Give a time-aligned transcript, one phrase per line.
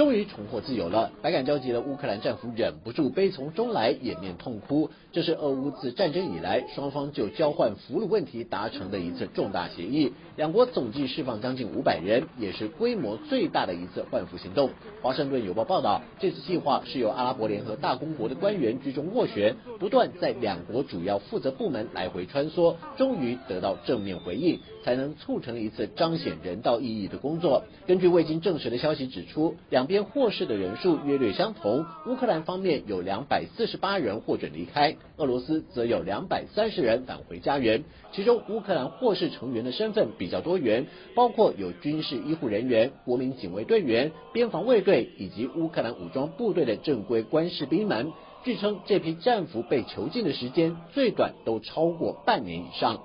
[0.00, 4.88] 终于重获自由了，百感交集的乌克兰战俘忍不住悲从中来，掩面痛哭。
[5.12, 14.70] 这是俄乌自战争以来双方就交换俘虏问题达成的一次重大协议，两国总计释放将近五百人，也是规模最大的一次换俘行动。
[15.02, 27.64] 华盛顿邮报报道，这次计划是由阿拉伯联合大公国的官员居中斡旋，不断在两国主要负责部门来回穿梭，终于得到正面回应，才能促成一次彰显人道意义的工作。
[27.86, 37.82] 根据未经证实的消息指出，两边获释的人数约略相同，乌克兰方面有两百四十八人获准离开，俄罗斯则有两百三十人返回家园。
[38.12, 48.12] 其中，乌克兰获释成员的身份比较多元，包括有军事医护人员、国民警卫队员、边防卫队以及乌克兰武装部队的正规官士兵们。
[48.44, 53.00] 据称，这批战俘被囚禁的时间最短都超过半年以上。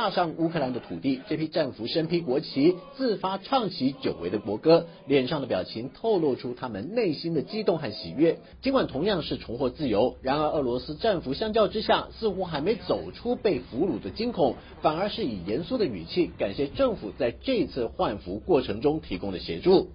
[0.00, 8.38] 踏上乌克兰的土地，这批战俘身披国旗，自发唱起久违的国歌，脸上的表情透露出他们内心的激动和喜悦。
[8.62, 19.90] 尽管同样是重获自由，然而俄罗斯战俘相较之下，似乎还没走出被俘虏的惊恐，反而是以严肃的语气感谢政府在这次换俘过程中提供的协助。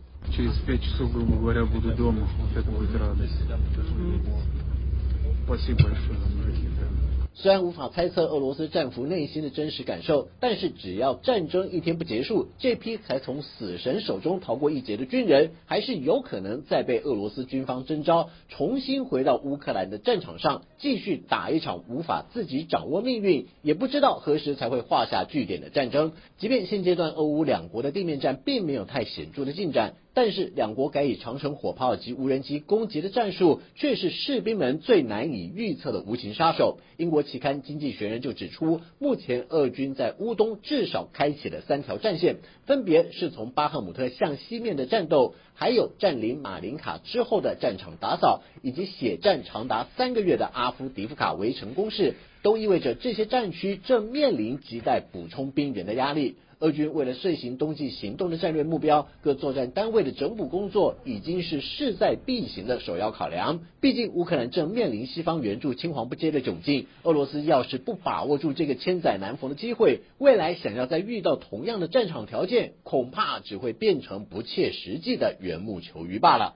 [7.38, 26.14] 虽然无法猜测俄罗斯战俘内心的真实感受，但是只要战争一天不结束，这批才从死神手中逃过一劫的军人，还是有可能再被俄罗斯军方征召，重新回到乌克兰的战场上，继续打一场无法自己掌握命运，也不知道何时才会画下句点的战争。
[26.38, 29.96] 即便现阶段俄乌两国的地面战并没有太显著的进展。
[30.16, 36.78] 但是，两国改以长城火炮及无人机攻击的战术，却是士兵们最难以预测的无情杀手。
[36.96, 56.38] 英国期刊《经济学人》就指出，目前俄军在乌东至少开启了三条战线，分别是从巴赫姆特向西面的战斗，还有占领马林卡之后的战场打扫，以及血战长达三个月的阿夫迪夫卡围城攻势，都意味着这些战区正面临亟待补充兵员的压力。
[56.60, 63.60] 俄军为了遂行冬季行动的战略目标，各作战单位的整补工作已经是势在必行的首要考量。
[63.82, 76.56] 毕竟乌克兰正面临西方援助青黄不接的窘境，俄罗斯要是不把握住这个千载难逢的机会，未来想要再遇到同样的战场条件，恐怕只会变成不切实际的缘木求鱼罢了。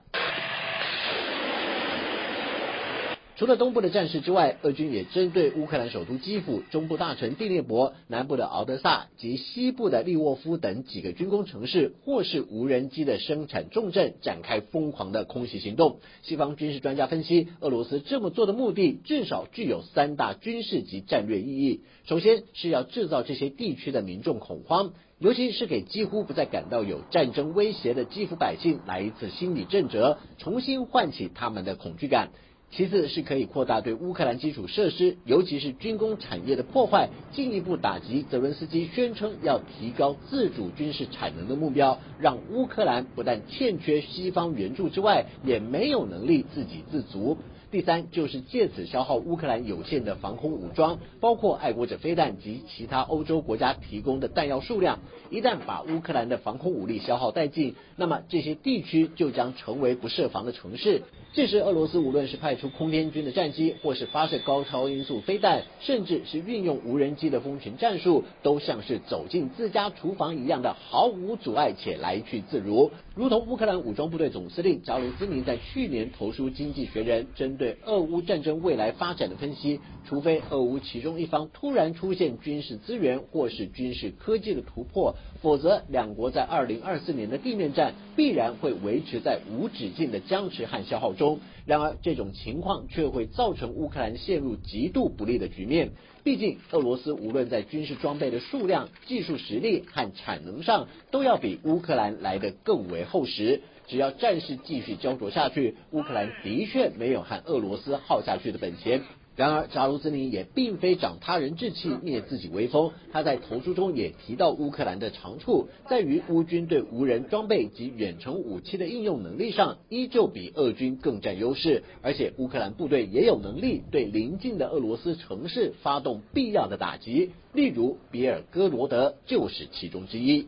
[3.40, 16.00] 除了东部的战事之外，俄军也针对乌克兰首都基辅、中部大城第聂伯、南部的敖德萨及西部的利沃夫等几个军工城市或是无人机的生产重镇展开疯狂的空袭行动。
[16.20, 21.80] 西方军事专家分析，俄罗斯这么做的目的至少具有三大军事及战略意义。
[22.04, 32.32] 首先是要制造这些地区的民众恐慌，尤其是给几乎不再感到有战争威胁的基辅百姓来一次心理震慑，重新唤起他们的恐惧感。
[32.72, 47.38] 其次是可以扩大对乌克兰基础设施，尤其是军工产业的破坏，进一步打击泽伦斯基宣称要提高自主军事产能的目标，让乌克兰不但欠缺西方援助之外，也没有能力自给自足。
[47.72, 54.98] 第三就是借此消耗乌克兰有限的防空武装，包括爱国者飞弹及其他欧洲国家提供的弹药数量。
[55.30, 61.02] 一旦把乌克兰的防空武力消耗殆尽，那么这些地区就将成为不设防的城市。
[61.32, 72.90] 这时，俄罗斯无论是派出空天军的战机，或是发射高超音速飞弹，甚至是运用无人机的蜂群战术，都像是走进自家厨房一样的毫无阻碍且来去自如。
[73.20, 79.78] 如同乌克兰武装部队总司令扎卢兹尼在去年投书《经济学人》，针对俄乌战争未来发展的分析，
[80.08, 91.12] 除非俄乌其中一方突然出现军事资源或是军事科技的突破，否则两国在二零二四年的地面战必然会维持在无止境的僵持和消耗。
[91.12, 95.90] 中，然而这种情况却会造成乌克兰陷入极度不利的局面。
[96.22, 103.60] 毕竟，俄罗斯无论在军事装备的数量、技术实力和产能上，都要比乌克兰来得更为厚实。
[103.88, 109.02] 只要战事继续焦灼下去，乌克兰的确没有和俄罗斯耗下去的本钱。
[109.34, 112.92] 然而，扎卢兹尼也并非长他人志气灭自己威风。
[113.10, 121.82] 他在投书中也提到，乌克兰的长处在于乌军对无人装备及远程武器的应用能力上，依旧比俄军更占优势。
[122.02, 130.46] 而且，乌克兰部队也有能力对邻近的俄罗斯城市发动必要的打击，例如比尔哥罗德就是其中之一。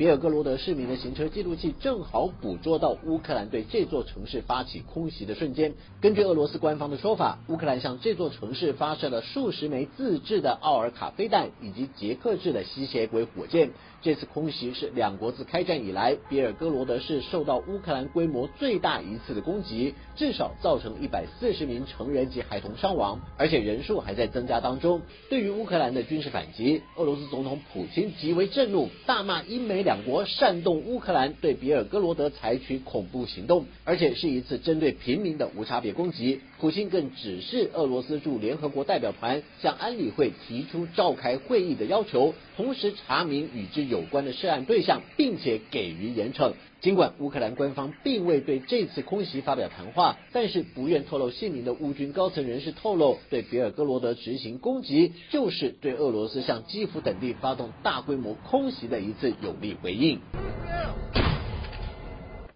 [0.00, 5.74] 比尔格罗德市民的行车记录器正好捕捉到乌克兰对这座城市发起空袭的瞬间。
[6.00, 13.72] 根据俄罗斯官方的说法，乌克兰向这座城市发射了数十枚自制的奥尔卡飞弹以及捷克制的吸血鬼火箭。
[14.02, 25.02] 这次空袭是两国自开战以来，比尔哥罗德市受到乌克兰规模最大一次的攻击，至少造成一百四十名成人及孩童伤亡，而且人数还在增加当中。
[25.28, 36.40] 对于乌克兰的军事反击，俄罗斯总统普京极为震怒，大骂英美两国煽动乌克兰对比尔哥罗德采取恐怖行动，而且是一次针对平民的无差别攻击。
[36.58, 43.89] 普京更指示俄罗斯驻联合国代表团向安理会提出召开会议的要求，同时查明与之。
[43.90, 46.52] 有关的涉案对象，并且给予严惩。
[46.80, 60.20] 尽管乌克兰官方并未对这次空袭发表谈话，但是不愿透露姓名的乌军高层人士透露，对比尔哥罗德执行攻击，就是对俄罗斯向基辅等地发动大规模空袭的一次有力回应。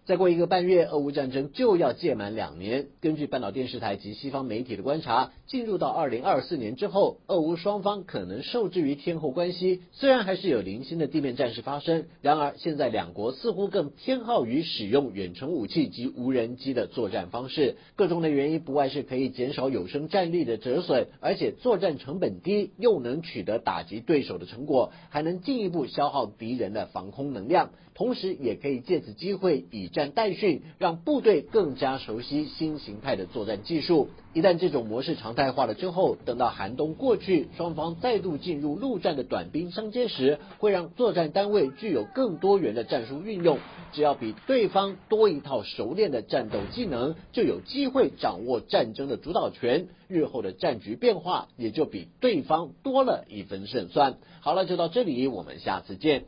[0.05, 2.89] 再过一个半月，俄乌战争就要届满两年。
[3.01, 9.81] 根据半岛电视台及西方媒体的观察，进入到二零二四年之后，俄乌双方可能受制于天后关系。
[9.93, 17.75] 虽然还是有零星的地面战事发生，然而现在两国似乎更偏好于使用远程武器及无人机的作战方式。
[17.95, 29.89] 各种的原因不外是可以减少有生战力的折损，而且作战成本低，又能取得打击对手的成果，还能进一步消耗敌人的防空能量，同时也可以借此机会以。
[29.95, 34.09] 战代训，让部队更加熟悉新形态的作战技术。
[34.33, 43.57] 一旦这种模式常态化了之后，等到寒冬过去，双方再度进入陆战的短兵相接时，会让作战单位具有更多元的战术运用。
[43.93, 49.87] 只要比对方多一套熟练的战斗技能，就有机会掌握战争的主导权。
[50.09, 54.17] 日后的战局变化也就比对方多了一分胜算。
[54.41, 56.25] 好了，就到这里，我们下次见。